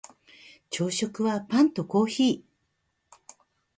[0.71, 3.37] 朝食はパンとコーヒー